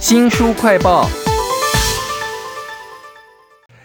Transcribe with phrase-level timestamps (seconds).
[0.00, 1.08] 新书快报。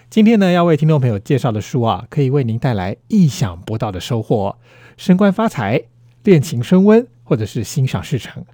[0.08, 4.56] 今天呢，要为听众朋友介绍的书啊，可以为您带来意想不到的收获，
[4.96, 5.82] 升官发财、
[6.22, 8.44] 恋情升温，或者是心想事成。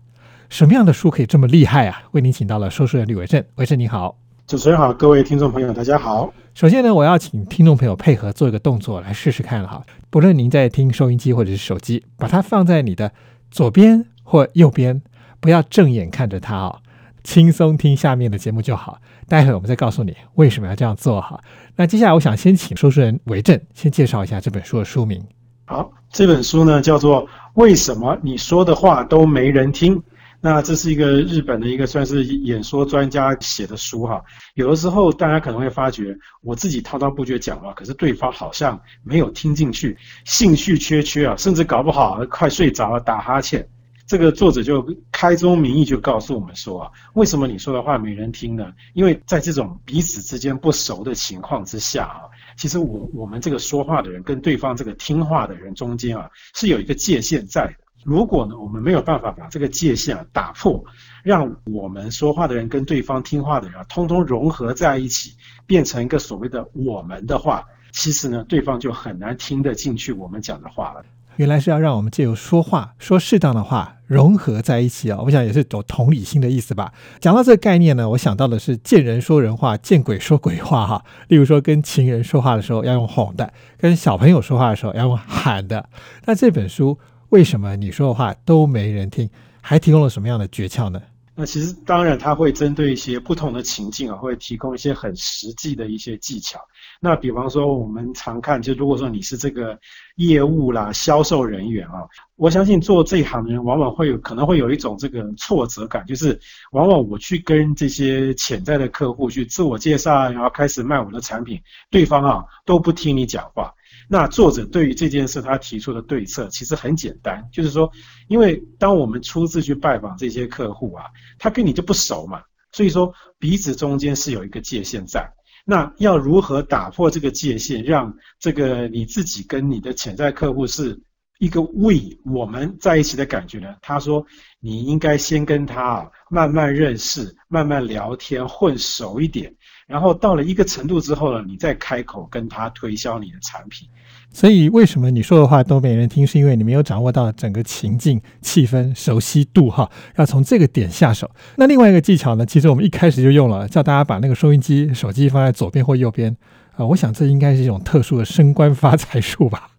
[0.48, 2.02] 什么样的书可以这么厉害啊？
[2.12, 4.16] 为您请到了说书人吕维正，维正你好。
[4.46, 6.32] 主持人好，各位听众朋友大家好。
[6.54, 9.84] 首先呢，我要请听众朋友配合做一个动作来试试看哈。
[10.08, 13.12] 不论您在听收音机或者是手机，把它放在你的
[13.50, 15.02] 左边或右边，
[15.40, 16.80] 不要正眼看着它哦。
[17.22, 18.98] 轻松听下面的节目就好，
[19.28, 21.40] 待会我们再告诉你为什么要这样做哈。
[21.76, 25.22] 那接下来我想先请说书人韦正先介绍一下这本书的书名。
[25.66, 29.96] 好，这本书呢叫做《为什么你说的话都没人听》。
[30.42, 34.24] 那这是一个日本的一个算是演说专家写的书哈。
[34.54, 43.68] 有的时候大家可能会发觉，我自己滔滔不绝讲话，可是对方好像没有听进去，兴趣缺缺啊，甚至搞不好快睡着了，打哈欠。
[44.10, 48.72] 这个作者就开宗明义就告诉我们说啊，为什么你说的话没人听呢？
[48.92, 57.84] 因为在这种彼此之间不熟的情况之下啊，其实我我们这个说话的人跟对方这个听话的人中间啊，是有一个界限在的。
[58.02, 60.84] 如果呢，我们没有办法把这个界限啊打破，
[61.22, 65.36] 让我们说话的人跟对方听话的人啊，通通融合在一起，
[65.68, 71.04] 变成一个所谓的我们的话，其实呢，对方就很难听得进去我们讲的话了。
[71.40, 75.18] 原来是要让我们借由说话说适当的话融合在一起啊！
[75.24, 76.92] 我想也是有同理心的意思吧。
[77.18, 81.02] 讲到这个概念呢，我想到的是见人说人话，见鬼说鬼话哈。
[81.28, 85.88] 例如说跟情人说话的时候要用哄的，跟小朋友说话的时候要用喊的。
[86.26, 86.98] 那这本书
[87.30, 89.30] 为什么你说的话都没人听，
[89.62, 91.00] 还提供了什么样的诀窍呢？
[91.40, 96.60] 那其实当然，它会针对一些不同的情境啊，会提供一些很实际的一些技巧。
[97.00, 99.78] 那比方说，我们常看，就如果说你是这个
[100.16, 106.38] 业务啦、销售人员啊，我相信做这一行的人，往往会有可能会有一种这个挫折感，就是
[106.72, 111.58] 往往我去跟这些潜在的客户去自我介绍，然后开始卖我的产品，
[111.90, 113.72] 对方啊都不听你讲话。
[114.12, 117.88] 那作者对于这件事他提出的对策其实很简单，就是说，
[118.26, 121.04] 因为当我们初次去拜访这些客户啊，
[121.38, 122.42] 他跟你就不熟嘛，
[122.72, 125.32] 所以说彼此中间是有一个界限在。
[125.64, 131.00] 那要如何打破这个界限，让这个你自己跟你的潜在客户是
[131.38, 133.76] 一个 we 我们在一起的感觉呢？
[133.80, 134.26] 他说，
[134.58, 139.54] 你应该先跟他啊慢慢认识，慢慢聊天，混熟一点。
[139.90, 143.88] 然后到了一个程度之后呢，你再开口跟他推销你的产品。
[144.32, 146.24] 所以为什么你说的话都没人听？
[146.24, 149.90] 是因为你没有掌握到整个情境、气氛、熟悉度哈。
[150.14, 151.28] 要从这个点下手。
[151.56, 152.46] 那另外一个技巧呢？
[152.46, 156.36] 其实我们一开始就用了，叫大家把那个收音机、手机放在左边或右边
[156.76, 156.86] 啊。
[156.86, 159.69] 我想这应该是一种特殊的升官发财术吧。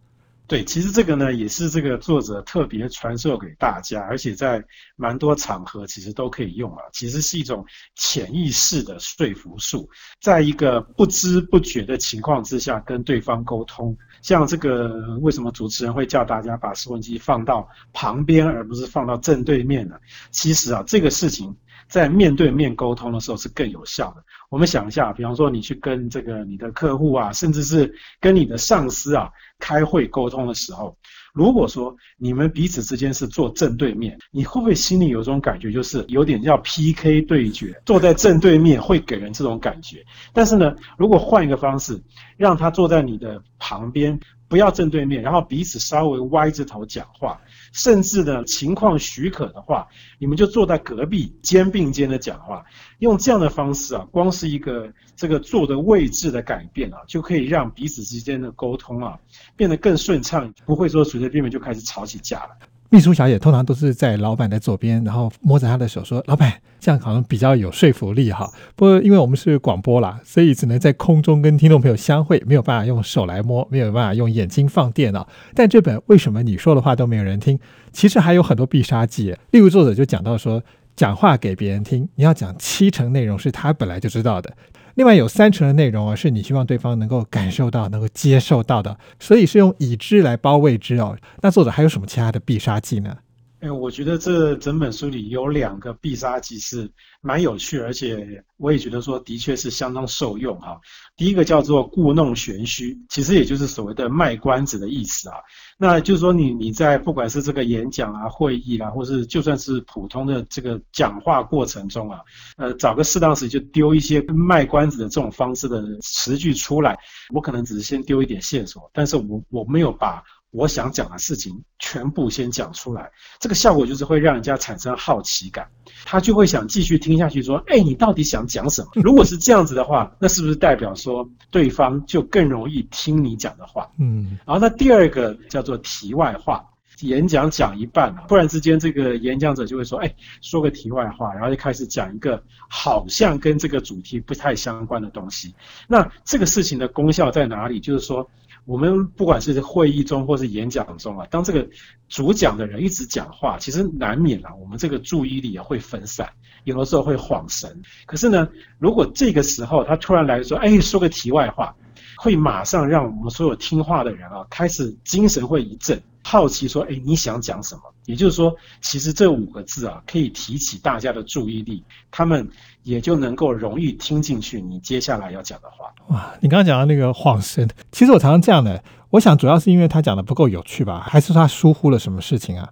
[0.52, 4.62] 对，其实这个呢，也是这个作者特别传授给大家，而且在
[4.98, 6.84] 蛮多场合其实都可以用啊。
[6.92, 9.90] 其实是一种潜意识的说服术，
[10.20, 13.98] 在一个不知不觉的情况之下跟对方沟通。
[14.22, 19.96] 像这个，为什么主持人会叫大家把收音机放到旁边，而不是放到正对面呢？
[20.32, 21.56] 其实啊，这个事情
[21.92, 24.24] 在面对面沟通的时候是更有效的。
[24.50, 29.30] 我们想一下，比方说你去跟这个你的客户啊，甚至是跟你的上司啊
[29.60, 30.98] 开会沟通的时候，
[31.34, 37.82] 如果说你们彼此之间是坐正对面，你会不会心里有种感觉，就是有点要 PK 对决？
[37.86, 40.04] 坐在正对面会给人这种感觉。
[40.34, 42.02] 但是呢，如果换一个方式，
[42.38, 47.40] 让他坐在你的旁边，不要正对面，然后彼此稍微歪着头讲话。
[47.72, 49.88] 甚至呢，情况许可的话，
[50.20, 52.66] 你们就坐在隔壁，肩并肩的讲话。
[53.00, 59.18] 用这样的方式啊，光是一个这个坐的位置的改变啊，就可以让彼此之间的沟通啊
[59.56, 62.50] 变得更顺畅，不会说随随便便就开始吵起架了。
[62.90, 75.26] 秘书小姐通常都是在老板的左边，然后摸着他的手说：“老板，这样好像比较有说服力哈。”不过因为我们是广播啦，所以只能在空中跟听众朋友相会，没有办法用手来摸，没有办法用眼睛放电脑。
[75.56, 77.58] 但这本为什么你说的话都没有人听？
[77.94, 79.34] 其实还有很多必杀技。
[79.52, 80.62] 例如作者就讲到说，
[80.98, 84.52] 讲话给别人听，你要讲七成内容是他本来就知道的。
[84.96, 91.18] 另外有三成的内容啊，是你希望对方能够感受到、能够接受到的，所以是用已知来包未知哦。
[91.42, 93.18] 那作者还有什么其他的必杀技呢？
[93.62, 96.92] 哎，我觉得这整本书里有两个必杀技是
[97.22, 100.82] 蛮有趣，而且我也觉得说的确是相当受用哈。
[101.16, 105.36] 第一个叫做故弄玄虚，其实也就是所谓的卖关子的意思啊。
[105.78, 112.20] 那就是说你你在不管是这个演讲啊、会议啦，或是就算是普通的这个讲话过程中啊，
[112.58, 116.98] 呃，找个适当时就丢一些卖关子的这种方式的词句出来。
[117.32, 120.24] 我可能只是先丢一点线索，但是我我没有把。
[120.52, 123.10] 我想讲的事情全部先讲出来，
[123.40, 125.68] 这个效果就是会让人家产生好奇感，
[126.06, 129.02] 他就会想继续听下去，说，哎，你到底想讲什么？
[129.02, 133.90] 如果是这样子的话，那是不是代表说对方就更容易听你讲的话？
[133.98, 136.64] 嗯，然后那第二个叫做题外话。
[137.02, 145.56] 演讲讲一半啊，突然之间这个演讲者就会说：“哎，说个题外话。”然后就开始讲一个好像跟这个主题不太相关的东西。
[145.88, 147.80] 那这个事情的功效在哪里？
[147.80, 148.30] 就是说，
[148.72, 151.68] 我们不管是会议中或是演讲中啊，当这个
[152.08, 156.30] 主讲的人一直讲话，其实难免啊，我们这个注意力也会分散，
[156.64, 157.82] 有的时候会恍神。
[158.06, 158.48] 可是呢，
[158.80, 161.76] 如果这个时候他突然来说：“哎，说个题外话。”
[162.18, 166.02] 会马上让我们所有听话的人啊，开始精神会一振。
[166.24, 172.48] 好奇说：“哎，你想讲什么？”也就是说，其实这五个字啊，可以提起大家的注意力，他们
[172.84, 175.86] 也就能够容易听进去你接下来要讲的话。
[176.08, 182.70] 哇，你刚刚讲的那个晃神，其实我常常这样的，我想主要是因为他讲的不够有趣吧，还是他疏忽了什么事情啊？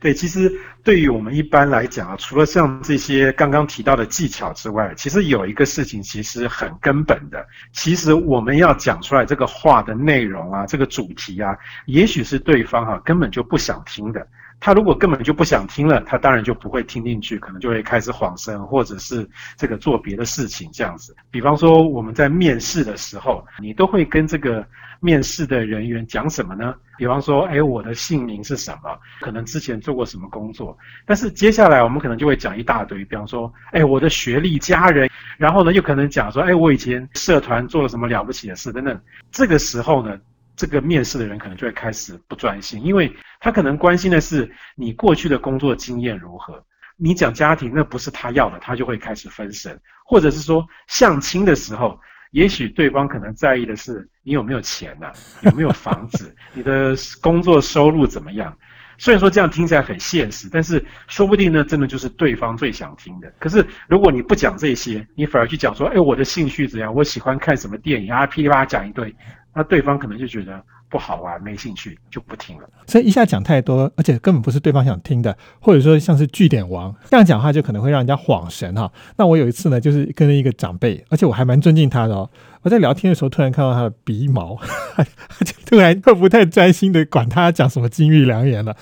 [0.00, 11.56] 对，其实对于我们一般来讲啊，除了像这些刚刚提到的技巧之外，其实有一个事情其实很根本的，其实我们要讲出来这个话的内容啊，这个主题啊，
[11.86, 14.26] 也许是对方哈根本就不想听的。
[14.60, 21.14] 他如果根本就不想听了，他当然就不会听进去，可能就会开始晃神，或者是这个做别的事情这样子。
[21.30, 24.66] 比方说我们在面试的时候，你都会跟这个
[25.00, 26.74] 面试的人员讲什么呢？
[26.96, 28.98] 比方说，哎，我的姓名是什么？
[29.20, 30.76] 可能之前做过什么工作？
[31.04, 38.98] 但是接下来我们可能就会讲一大堆，比方说，哎，我的学历、家人，然后呢，又可能讲说，哎，我以前社团做了什么了不起的事等等。
[39.30, 40.18] 这个时候呢？
[40.56, 46.64] 这个面试的人可能就会开始不专心，因为他可能关心的是你过去的工作经验如何。
[46.96, 49.80] 你讲家庭，那不是他要的，他就会开始分神。
[50.06, 51.98] 或者是说相亲的时候，
[52.30, 55.12] 也许对方可能在意的是你有没有钱呐？
[55.42, 56.34] 有没有房子？
[56.52, 58.56] 你的工作收入怎么样？
[58.98, 63.32] 虽然说这样听起来很现实，但是说不定呢，真的就是对方最想听的。
[63.38, 66.94] 可是如果你不讲这些，你反而去讲说，哎，我的兴趣怎样？
[66.94, 68.26] 我喜欢看什么电影啊？
[68.26, 69.14] 噼里啪啦讲一堆。
[69.54, 70.64] 那对方可能就觉得
[70.94, 72.70] 不好玩，没兴趣，就不听了。
[72.86, 78.88] 所以一下讲太多，而且根本不是对方想听的，或者说像是据点王这样讲话，就可能会让人家恍神哈。
[79.16, 82.30] 那我有一次呢，就是跟一个长辈，而且我还蛮尊敬他的哦。
[82.62, 84.56] 我在聊天的时候，突然看到他的鼻毛，
[85.44, 88.76] 就突然不太专心的管他讲什么金玉良言了。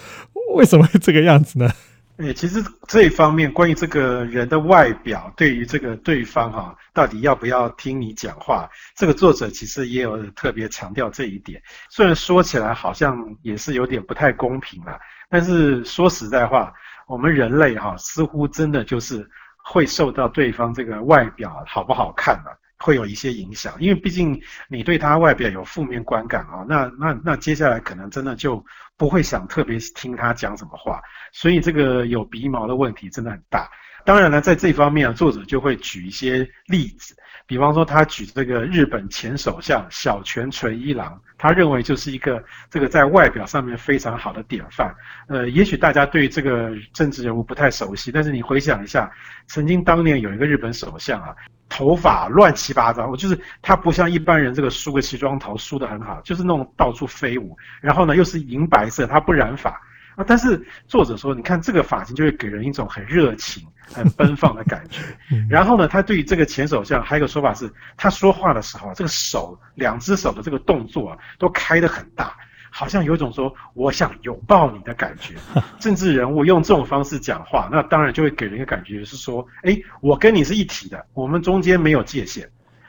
[0.55, 1.70] 为什么会这个样子呢？
[2.23, 11.61] 哎，其实这一方面关于这个人的外表，对于这个对方哈，到底要不要听你讲话，这个作者其实也有特别强调这一点。
[11.91, 16.73] 虽然说起来好像也是有点不太公平啦，但是说实在话，
[17.09, 19.29] 我们人类哈，似乎真的就是
[19.65, 23.73] 会受到对方这个外表好不好看啊，会有一些影响。
[23.79, 24.38] 因为毕竟
[24.69, 28.62] 你对他外表有负面观感啊，那那那接下来可能真的就
[28.99, 31.00] 不会想特别听他讲什么话。
[31.32, 33.70] 所以这个有鼻毛的问题真的很大。
[34.05, 37.14] 当然了，在这方面啊，作者就会举一些例子，
[37.46, 44.93] 比方说他举这个日本前首相小泉纯一郎，他认为就是一个这个在外表上面非常好的典范。
[45.29, 49.08] 呃，也许大家对这个政治人物不太熟悉，但是你回想一下，
[49.46, 51.32] 曾经当年有一个日本首相啊，
[51.73, 59.81] 头发乱七八糟，我就是他不像一般人这个梳个西装头梳的很好，就是那种到处飞舞，然后呢又是银白色，他不染发。
[60.15, 60.23] 啊！
[60.29, 65.01] 但是作者说，你看这个发型就会给人一种很热情、 很奔放的感觉。
[65.49, 72.37] 然后呢，他对于这个前首相还有个说法是，他说话的时候，这个手两只手的这个动作啊，都开得很大，
[72.74, 75.34] 好像有一种说我想拥抱你的感觉。
[75.79, 82.48] 政治人物用这种方式讲话，那当然就会给人一个感觉是说，哎，我跟你是一体的，我们中间没有界限。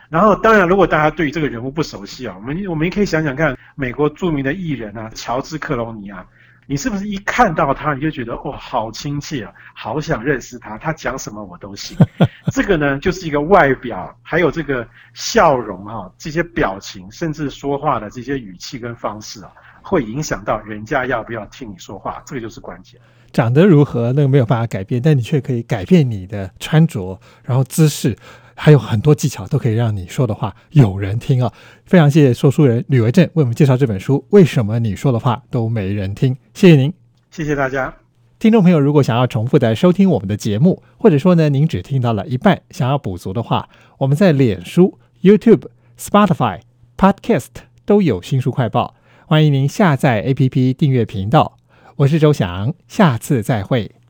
[0.10, 6.26] 然后，当然，如果大家对于这个人物不熟悉啊，我们我们也可以想想看，美国著名的艺人啊，乔治克隆尼啊。
[6.66, 11.98] 你是不是一看到他你就觉得哦好亲切啊，好想认识他，他讲什么我都行。
[12.54, 19.52] 这个呢就是一个外表，还有这个笑容啊，这些表情，甚至说话的这些语气跟方式啊，
[19.82, 23.00] 会影响到人家要不要听你说话，这个就是关键。
[23.32, 28.16] 长得如何那个没有办法改变，但你却可以改变你的穿着，然后姿势。
[28.56, 31.52] 还有很多技巧都可以让你说的话有人听啊！
[31.86, 34.26] 非常谢谢说书人吕维正为我们介绍这本书。
[34.30, 36.36] 为什么你说的话都没人听？
[36.54, 36.94] 谢谢您，
[37.32, 37.94] 谢谢大家。
[38.40, 43.70] 听众朋友，如果想要重复的收听我们的节目，或者说呢您只听到了一半，想要补足的话，
[44.00, 45.68] 我们在脸书、YouTube、
[45.98, 46.60] Spotify、
[46.98, 47.48] Podcast
[47.86, 48.96] 都有新书快报，
[49.28, 51.58] 欢迎您下载 APP 订阅频道。
[51.96, 54.03] 我是周翔，下次再会。